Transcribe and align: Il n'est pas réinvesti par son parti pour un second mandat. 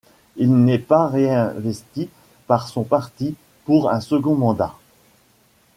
Il 0.35 0.55
n'est 0.65 0.79
pas 0.79 1.05
réinvesti 1.07 2.09
par 2.47 2.67
son 2.69 2.83
parti 2.83 3.35
pour 3.65 3.91
un 3.91 3.99
second 4.01 4.33
mandat. 4.33 4.73